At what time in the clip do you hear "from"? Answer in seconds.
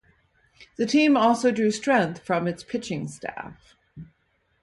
2.23-2.47